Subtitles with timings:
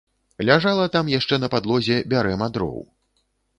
[0.47, 2.83] Ляжала там яшчэ на падлозе бярэма дроў.